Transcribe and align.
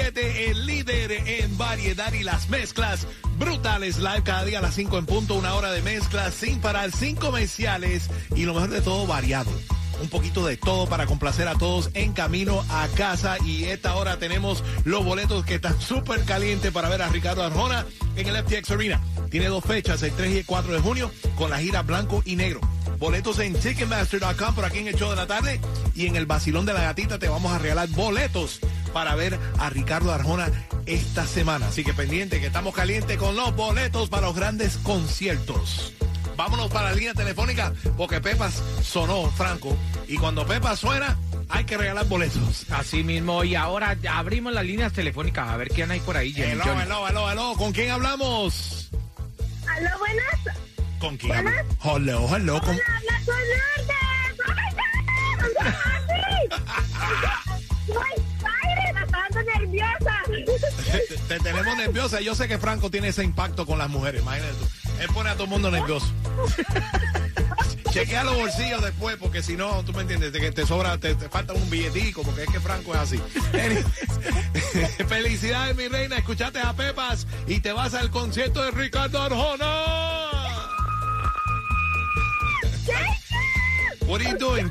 El 0.00 0.64
líder 0.64 1.12
en 1.12 1.58
variedad 1.58 2.10
y 2.14 2.22
las 2.22 2.48
mezclas 2.48 3.06
brutales. 3.38 3.98
Live 3.98 4.22
cada 4.24 4.44
día 4.44 4.60
a 4.60 4.62
las 4.62 4.74
5 4.74 4.96
en 4.96 5.04
punto, 5.04 5.34
una 5.34 5.54
hora 5.54 5.70
de 5.70 5.82
mezclas 5.82 6.32
sin 6.32 6.60
parar, 6.60 6.90
sin 6.92 7.14
comerciales 7.14 8.08
y 8.34 8.44
lo 8.44 8.54
mejor 8.54 8.70
de 8.70 8.80
todo, 8.80 9.06
variado. 9.06 9.50
Un 10.00 10.08
poquito 10.08 10.46
de 10.46 10.56
todo 10.56 10.88
para 10.88 11.04
complacer 11.04 11.46
a 11.46 11.56
todos 11.56 11.90
en 11.92 12.14
camino 12.14 12.64
a 12.70 12.88
casa. 12.96 13.36
Y 13.44 13.64
esta 13.64 13.94
hora 13.96 14.18
tenemos 14.18 14.64
los 14.84 15.04
boletos 15.04 15.44
que 15.44 15.56
están 15.56 15.78
súper 15.78 16.24
calientes 16.24 16.72
para 16.72 16.88
ver 16.88 17.02
a 17.02 17.08
Ricardo 17.10 17.44
Arjona 17.44 17.84
en 18.16 18.26
el 18.26 18.36
FTX 18.42 18.70
Arena. 18.70 19.00
Tiene 19.30 19.48
dos 19.48 19.62
fechas, 19.62 20.02
el 20.02 20.12
3 20.12 20.32
y 20.32 20.38
el 20.38 20.46
4 20.46 20.72
de 20.72 20.80
junio, 20.80 21.10
con 21.36 21.50
la 21.50 21.58
gira 21.58 21.82
blanco 21.82 22.22
y 22.24 22.36
negro. 22.36 22.60
Boletos 22.98 23.38
en 23.40 23.52
Ticketmaster.com 23.52 24.54
por 24.54 24.64
aquí 24.64 24.78
en 24.78 24.88
el 24.88 24.94
show 24.94 25.10
de 25.10 25.16
la 25.16 25.26
tarde. 25.26 25.60
Y 25.94 26.06
en 26.06 26.16
el 26.16 26.24
Basilón 26.24 26.64
de 26.64 26.72
la 26.72 26.80
Gatita 26.80 27.18
te 27.18 27.28
vamos 27.28 27.52
a 27.52 27.58
regalar 27.58 27.88
boletos 27.90 28.60
para 28.92 29.14
ver 29.14 29.38
a 29.58 29.70
Ricardo 29.70 30.12
Arjona 30.12 30.50
esta 30.86 31.26
semana. 31.26 31.68
Así 31.68 31.84
que 31.84 31.94
pendiente 31.94 32.40
que 32.40 32.46
estamos 32.46 32.74
calientes 32.74 33.16
con 33.16 33.36
los 33.36 33.54
boletos 33.54 34.08
para 34.08 34.26
los 34.26 34.36
grandes 34.36 34.76
conciertos. 34.78 35.92
Vámonos 36.36 36.70
para 36.70 36.90
la 36.90 36.96
línea 36.96 37.14
telefónica 37.14 37.72
porque 37.96 38.20
Pepas 38.20 38.62
sonó, 38.82 39.30
Franco. 39.32 39.76
Y 40.08 40.16
cuando 40.16 40.46
Pepas 40.46 40.78
suena, 40.80 41.16
hay 41.48 41.64
que 41.64 41.76
regalar 41.76 42.06
boletos. 42.06 42.66
Así 42.70 43.04
mismo, 43.04 43.44
y 43.44 43.54
ahora 43.54 43.96
abrimos 44.10 44.52
las 44.52 44.64
líneas 44.64 44.92
telefónicas 44.92 45.48
a 45.48 45.56
ver 45.56 45.68
quién 45.68 45.90
hay 45.90 46.00
por 46.00 46.16
ahí. 46.16 46.34
Hello, 46.36 46.64
hello, 46.80 47.08
hello, 47.08 47.30
hello. 47.30 47.54
¿Con 47.56 47.72
quién 47.72 47.90
hablamos? 47.90 48.90
Aló, 49.68 49.98
buenas. 49.98 50.58
¿Con 50.98 51.16
quién 51.16 51.32
hablamos? 51.32 51.76
Hello, 51.84 52.36
hello. 52.36 52.60
Con... 52.60 52.70
Hola, 52.70 52.82
habla 52.96 53.20
con 53.24 53.36
Lourdes. 53.36 54.02
Te, 61.32 61.38
te 61.38 61.44
tenemos 61.44 61.76
nerviosa. 61.78 62.20
Yo 62.20 62.34
sé 62.34 62.46
que 62.46 62.58
Franco 62.58 62.90
tiene 62.90 63.08
ese 63.08 63.24
impacto 63.24 63.64
con 63.64 63.78
las 63.78 63.88
mujeres. 63.88 64.20
Imagínate 64.20 64.52
tú. 64.52 64.66
Él 65.00 65.08
pone 65.14 65.30
a 65.30 65.32
todo 65.32 65.44
el 65.44 65.50
mundo 65.50 65.70
nervioso. 65.70 66.06
Chequea 67.90 68.24
los 68.24 68.36
bolsillos 68.36 68.82
después, 68.82 69.16
porque 69.16 69.42
si 69.42 69.56
no, 69.56 69.82
tú 69.82 69.94
me 69.94 70.02
entiendes, 70.02 70.32
que 70.32 70.52
te 70.52 70.66
sobra, 70.66 70.98
te, 70.98 71.14
te 71.14 71.30
falta 71.30 71.54
un 71.54 71.70
billetico, 71.70 72.22
porque 72.22 72.42
es 72.42 72.50
que 72.50 72.60
Franco 72.60 72.94
es 72.94 73.00
así. 73.00 73.22
Felicidades, 75.08 75.74
mi 75.74 75.88
reina. 75.88 76.18
Escuchaste 76.18 76.58
a 76.58 76.74
Pepas 76.74 77.26
y 77.46 77.60
te 77.60 77.72
vas 77.72 77.94
al 77.94 78.10
concierto 78.10 78.62
de 78.62 78.70
Ricardo 78.70 79.22
Arjona. 79.22 79.84
What 84.06 84.20
are 84.20 84.30
you 84.30 84.38
doing? 84.38 84.70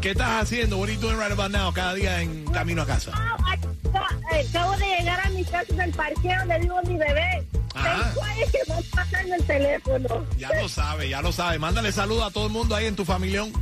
¿Qué 0.00 0.10
estás 0.10 0.42
haciendo? 0.42 0.78
What 0.78 0.88
are 0.88 0.94
you 0.94 1.00
doing 1.00 1.18
right 1.18 1.30
about 1.30 1.52
now? 1.52 1.72
Cada 1.72 1.94
día 1.94 2.20
en 2.20 2.44
camino 2.46 2.82
a 2.82 2.86
casa. 2.86 3.12
Acabo 3.94 4.76
de 4.76 4.86
llegar 4.86 5.20
a 5.20 5.30
mi 5.30 5.44
casa 5.44 5.72
del 5.74 5.90
parqueo 5.92 6.38
donde 6.40 6.58
vivo 6.58 6.82
mi 6.84 6.96
bebé. 6.96 7.46
Cuidado 7.72 8.52
que 8.52 8.70
va 8.70 8.76
pasando 8.94 9.34
el 9.34 9.44
teléfono. 9.44 10.26
Ya 10.38 10.50
lo 10.60 10.68
sabe, 10.68 11.08
ya 11.08 11.22
lo 11.22 11.32
sabe. 11.32 11.58
Mándale 11.58 11.92
saludos 11.92 12.26
a 12.26 12.30
todo 12.30 12.46
el 12.46 12.52
mundo 12.52 12.74
ahí 12.74 12.86
en 12.86 12.96
tu 12.96 13.04
familión. 13.04 13.52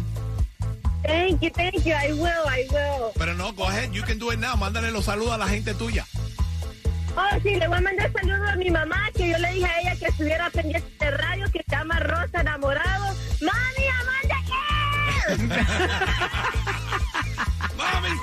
Thank 1.02 1.40
you, 1.40 1.50
thank 1.50 1.84
you. 1.84 1.94
I 1.94 2.12
will, 2.12 2.44
I 2.46 2.66
will. 2.70 3.12
Pero 3.16 3.34
no, 3.34 3.52
go 3.52 3.64
ahead, 3.64 3.90
you 3.92 4.02
can 4.02 4.18
do 4.18 4.32
it 4.32 4.38
now. 4.38 4.56
Mándale 4.56 4.90
los 4.90 5.06
saludos 5.06 5.32
a 5.32 5.38
la 5.38 5.48
gente 5.48 5.74
tuya. 5.74 6.06
Oh, 7.16 7.40
sí, 7.42 7.54
le 7.56 7.66
voy 7.66 7.78
a 7.78 7.80
mandar 7.80 8.12
saludos 8.12 8.48
a 8.48 8.56
mi 8.56 8.70
mamá, 8.70 9.10
que 9.16 9.30
yo 9.30 9.38
le 9.38 9.52
dije 9.54 9.66
a 9.66 9.80
ella 9.80 9.96
que 9.96 10.06
estuviera 10.06 10.50
pendiente 10.50 11.04
de 11.04 11.10
radio, 11.10 11.50
que 11.50 11.64
se 11.68 11.76
llama 11.76 11.98
Rosa 11.98 12.40
Enamorado. 12.40 13.06
¡Mami, 13.40 13.84
Mommy, 14.06 14.30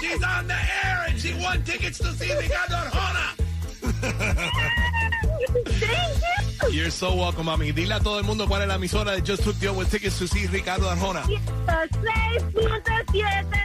she's 0.08 0.24
on 0.24 0.48
the 0.48 0.54
air 0.54 1.06
and 1.10 1.20
she 1.20 1.34
won 1.34 1.62
tickets 1.64 1.98
to 2.00 2.12
see 2.14 2.34
Ricardo 2.34 2.76
Arjona. 2.76 3.36
Thank 5.66 6.24
you. 6.24 6.28
You're 6.72 6.90
so 6.92 7.16
welcome, 7.16 7.46
mami. 7.46 7.74
Dile 7.74 7.96
a 7.96 8.00
todo 8.00 8.20
el 8.20 8.26
mundo 8.26 8.46
cuál 8.48 8.62
es 8.64 8.68
la 8.68 8.76
emisora 8.76 9.12
de 9.14 9.22
Just 9.22 9.44
Took 9.44 9.58
Deal 9.60 9.76
with 9.76 9.90
Tickets 9.90 10.18
to 10.20 10.28
see 10.28 10.46
Ricardo 10.48 10.90
Arjona. 10.90 11.24
6.7, 11.24 13.57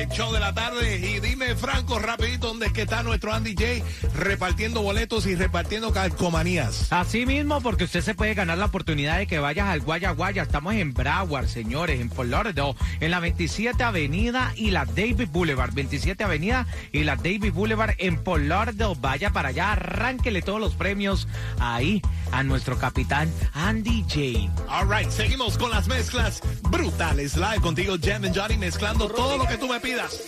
el 0.00 0.08
show 0.08 0.32
de 0.32 0.40
la 0.40 0.54
tarde. 0.54 0.96
Y 0.96 1.20
dime, 1.20 1.54
Franco, 1.54 1.98
rapidito, 1.98 2.48
¿dónde 2.48 2.66
es 2.66 2.72
que 2.72 2.82
está 2.82 3.02
nuestro 3.02 3.32
Andy 3.34 3.54
J 3.54 3.84
repartiendo 4.14 4.82
boletos 4.82 5.26
y 5.26 5.34
repartiendo 5.34 5.92
calcomanías? 5.92 6.90
Así 6.90 7.26
mismo, 7.26 7.60
porque 7.60 7.84
usted 7.84 8.00
se 8.00 8.14
puede 8.14 8.34
ganar 8.34 8.56
la 8.56 8.66
oportunidad 8.66 9.18
de 9.18 9.26
que 9.26 9.38
vayas 9.38 9.68
al 9.68 9.80
Guaya 9.80 10.12
Guaya. 10.12 10.42
Estamos 10.42 10.74
en 10.74 10.94
Broward, 10.94 11.48
señores, 11.48 12.00
en 12.00 12.10
Fort 12.10 12.30
Lauderdale, 12.30 12.74
en 13.00 13.10
la 13.10 13.20
27 13.20 13.82
Avenida 13.82 14.52
y 14.56 14.70
la 14.70 14.86
David 14.86 15.28
Boulevard. 15.30 15.72
27 15.74 16.24
Avenida 16.24 16.66
y 16.92 17.04
la 17.04 17.16
David 17.16 17.52
Boulevard 17.52 17.94
en 17.98 18.22
Fort 18.24 18.44
Lauderdale. 18.44 18.96
Vaya 19.00 19.30
para 19.30 19.50
allá, 19.50 19.72
arránquele 19.72 20.40
todos 20.40 20.60
los 20.60 20.74
premios 20.74 21.28
ahí 21.58 22.00
a 22.32 22.42
nuestro 22.42 22.78
capitán 22.78 23.30
Andy 23.52 24.02
J. 24.02 24.50
All 24.68 24.88
right, 24.88 25.10
seguimos 25.10 25.58
con 25.58 25.70
las 25.70 25.88
mezclas 25.88 26.40
brutales. 26.70 27.36
Live 27.36 27.60
contigo, 27.60 27.96
Jam 28.00 28.24
and 28.24 28.36
Johnny, 28.36 28.56
mezclando 28.56 29.08
todo 29.08 29.36
lo 29.36 29.46
que 29.46 29.58
tú 29.58 29.68
me 29.68 29.80
pidas. 29.90 30.20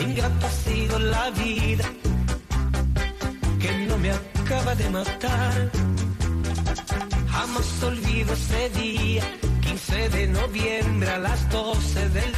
Ingrata 0.00 0.46
ha 0.46 0.50
sido 0.50 0.98
la 0.98 1.30
vida 1.30 1.84
que 3.60 3.70
no 3.86 3.98
me 3.98 4.10
acaba 4.10 4.74
de 4.74 4.90
matar. 4.90 5.70
Jamás 7.30 7.82
olvido 7.82 8.32
ese 8.34 8.68
día, 8.70 9.22
15 9.62 10.08
de 10.10 10.26
noviembre 10.28 11.10
a 11.10 11.18
las 11.18 11.50
12 11.50 12.08
del 12.10 12.32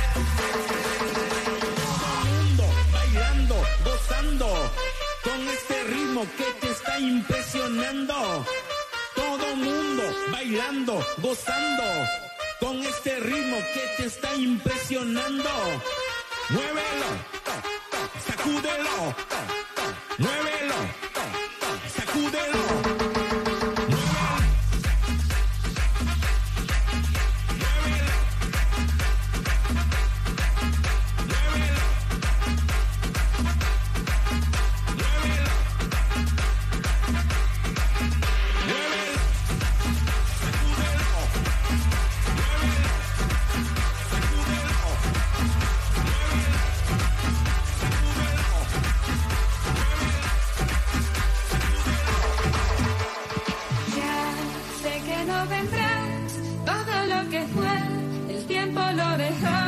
mundo 2.27 2.65
bailando, 2.93 3.57
gozando 3.85 4.47
con 5.25 5.41
este 5.49 5.85
ritmo 5.85 6.23
que 6.37 6.49
te 6.61 6.71
está 6.71 7.01
impresionando. 7.01 8.45
Gozando 11.19 11.84
con 12.59 12.77
este 12.83 13.21
ritmo 13.21 13.56
que 13.72 14.03
te 14.03 14.06
está 14.09 14.34
impresionando. 14.34 15.49
Muévelo, 16.49 17.06
sacúdelo, 18.27 19.15
no 55.31 55.47
vendrás, 55.47 56.31
todo 56.71 56.94
lo 57.12 57.21
que 57.31 57.43
fue, 57.55 57.77
el 58.35 58.44
tiempo 58.47 58.81
lo 59.00 59.09
dejó 59.17 59.59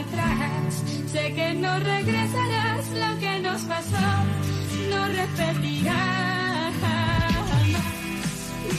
atrás. 0.00 0.72
Sé 1.12 1.32
que 1.34 1.54
no 1.54 1.78
regresarás, 1.78 2.82
lo 3.04 3.10
que 3.22 3.32
nos 3.40 3.62
pasó 3.62 4.08
no 4.90 5.00
repetirá 5.20 6.02
jamás. 6.80 7.84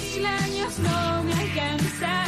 Mil 0.02 0.26
años 0.26 0.80
no 0.80 1.24
me 1.24 1.34
alcanzan. 1.34 2.19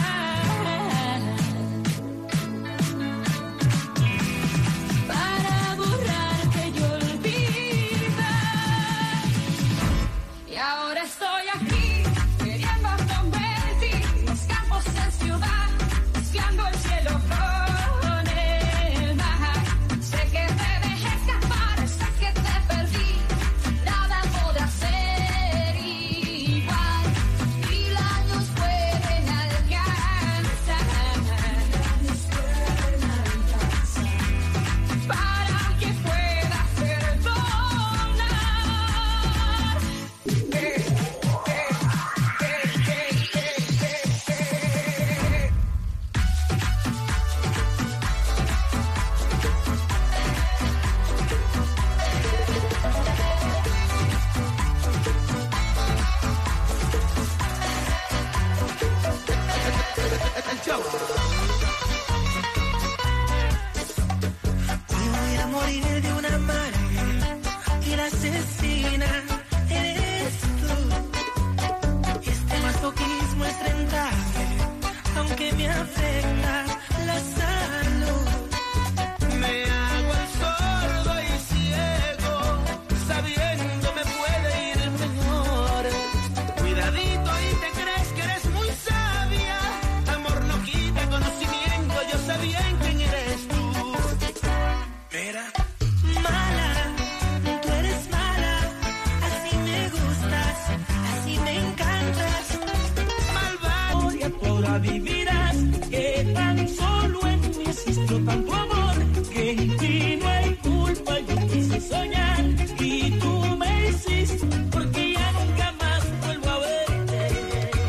En. 104.80 105.02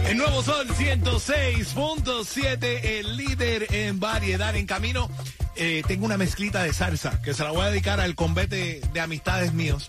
El 0.08 0.18
nuevo 0.18 0.42
Sol 0.42 0.66
106.7, 0.68 2.80
el 2.82 3.16
líder 3.16 3.72
en 3.72 4.00
variedad 4.00 4.56
en 4.56 4.66
camino. 4.66 5.08
Eh, 5.54 5.84
tengo 5.86 6.06
una 6.06 6.16
mezclita 6.16 6.64
de 6.64 6.72
salsa 6.72 7.20
que 7.22 7.34
se 7.34 7.44
la 7.44 7.52
voy 7.52 7.60
a 7.62 7.70
dedicar 7.70 8.00
al 8.00 8.14
convete 8.14 8.80
de 8.92 9.00
amistades 9.00 9.52
míos 9.52 9.88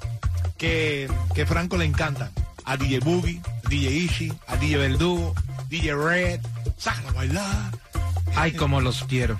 que, 0.58 1.10
que 1.34 1.46
Franco 1.46 1.78
le 1.78 1.86
encanta. 1.86 2.32
A 2.66 2.78
DJ 2.78 3.00
Boogie, 3.00 3.42
DJ 3.68 3.92
Ishi, 3.92 4.34
a 4.48 4.56
DJ 4.56 4.78
Verdugo, 4.78 5.34
DJ 5.70 5.96
Red. 5.96 6.40
Sácalo 6.84 7.08
a 7.08 7.14
bailar. 7.14 7.93
Ay, 8.36 8.54
como 8.54 8.82
los 8.82 9.04
quiero. 9.06 9.40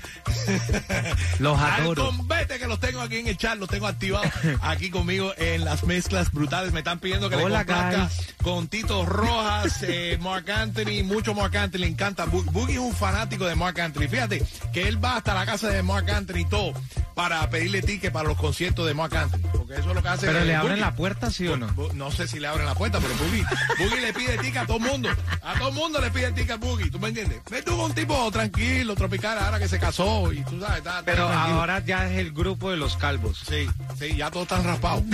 Los 1.40 1.60
Al 1.60 1.82
adoro. 1.82 2.06
convete 2.08 2.60
que 2.60 2.68
los 2.68 2.80
tengo 2.80 3.02
aquí 3.02 3.18
en 3.18 3.28
el 3.28 3.38
chat, 3.38 3.58
los 3.58 3.70
tengo 3.70 3.88
activados 3.88 4.28
aquí 4.62 4.90
conmigo 4.90 5.34
en 5.38 5.66
las 5.66 5.84
mezclas 5.84 6.32
brutales. 6.32 6.72
Me 6.74 6.80
están 6.80 7.00
pidiendo 7.00 7.30
que 7.30 7.36
Hola, 7.36 7.60
le 7.60 7.66
complazca 7.66 7.98
guys. 8.06 8.34
con 8.44 8.68
Tito 8.68 9.06
Rojas, 9.06 9.80
eh, 9.84 10.18
Mark 10.22 10.50
Anthony, 10.52 11.04
mucho 11.04 11.34
Mark 11.34 11.56
Anthony, 11.58 11.80
le 11.80 11.88
encanta. 11.88 12.26
Bo- 12.26 12.44
Boogie 12.44 12.74
es 12.76 12.80
un 12.80 12.94
fanático 12.94 13.46
de 13.46 13.56
Mark 13.56 13.80
Anthony. 13.80 14.08
Fíjate 14.10 14.44
que 14.74 14.88
él 14.88 15.04
va 15.04 15.18
hasta 15.18 15.34
la 15.34 15.46
casa 15.46 15.70
de 15.70 15.82
Mark 15.84 16.10
Anthony 16.12 16.38
y 16.40 16.46
todo 16.46 16.74
para 17.16 17.48
pedirle 17.50 17.82
ticket 17.82 18.12
para 18.12 18.28
los 18.28 18.38
conciertos 18.38 18.86
de 18.88 18.94
Mark 18.94 19.16
Anthony. 19.16 19.40
Porque 19.54 19.74
eso 19.74 19.90
es 19.90 19.96
lo 19.96 20.02
que 20.02 20.08
hace. 20.10 20.28
Pero 20.28 20.44
le 20.46 20.56
abren 20.56 20.74
Boogie. 20.74 20.82
la 20.82 20.96
puerta, 20.96 21.32
¿sí 21.32 21.48
o 21.48 21.58
no? 21.58 21.68
No 21.94 22.12
sé 22.12 22.28
si 22.28 22.40
le 22.40 22.48
abren 22.48 22.66
la 22.66 22.76
puerta, 22.76 23.00
pero 23.00 23.14
Boogie, 23.16 23.46
Boogie 23.80 24.02
le 24.02 24.14
pide 24.14 24.38
ticket 24.38 24.58
a 24.58 24.66
todo 24.66 24.78
el 24.78 24.84
mundo. 24.84 25.10
A 25.42 25.54
todo 25.58 25.70
el 25.70 25.76
mundo 25.76 26.00
le 26.00 26.12
pide 26.12 26.32
ticket 26.32 26.52
a 26.52 26.56
Boogie, 26.58 26.90
¿tú 26.92 27.00
me 27.00 27.10
entiendes? 27.10 27.42
Ves 27.50 27.64
tú 27.66 27.76
un 27.82 27.94
tipo 27.94 28.30
tranquilo, 28.32 28.83
tropical, 28.96 29.38
ahora 29.40 29.58
que 29.60 29.68
se 29.68 29.80
casó 29.80 30.32
y 30.34 30.44
tú 30.44 30.60
sabes, 30.60 30.78
está, 30.80 31.00
está 31.00 31.04
Pero 31.06 31.28
tranquilo. 31.28 31.60
ahora 31.60 31.80
ya 31.86 32.08
es 32.10 32.18
el 32.20 32.32
grupo 32.34 32.70
de 32.72 32.78
los 32.78 32.96
calvos. 32.98 33.42
Sí, 33.48 33.68
sí, 33.98 34.16
ya 34.16 34.30
todos 34.30 34.44
están 34.44 34.64
raspados. 34.64 35.04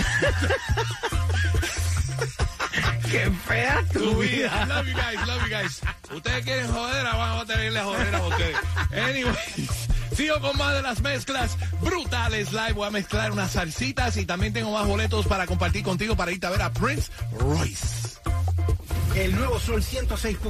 ¡Qué 3.12 3.32
fea 3.48 3.84
Tu 3.92 4.18
vida. 4.20 4.66
Love 4.68 4.88
you 4.88 4.94
guys, 4.94 5.28
love 5.28 5.42
you 5.44 5.50
guys. 5.56 5.82
Ustedes 6.16 6.44
quieren 6.44 6.68
joder, 6.72 7.04
vamos 7.06 7.44
a 7.44 7.46
tenerle 7.46 7.82
joder 7.82 8.16
a 8.16 8.22
ustedes. 8.28 8.58
Anyways, 8.92 9.70
sigo 10.16 10.40
con 10.42 10.58
más 10.58 10.74
de 10.76 10.82
las 10.84 11.02
mezclas 11.02 11.58
brutales 11.82 12.52
live. 12.52 12.74
Voy 12.74 12.88
a 12.88 12.92
mezclar 12.92 13.32
unas 13.32 13.52
salsitas 13.52 14.16
y 14.18 14.26
también 14.26 14.54
tengo 14.54 14.72
más 14.72 14.86
boletos 14.86 15.26
para 15.26 15.48
compartir 15.48 15.84
contigo 15.84 16.16
para 16.16 16.32
irte 16.32 16.46
a 16.46 16.52
ver 16.52 16.62
a 16.62 16.72
Prince 16.72 17.12
Royce. 17.40 18.10
El 19.16 19.36
nuevo 19.36 19.60
Sol 19.60 19.82
106. 19.84 20.38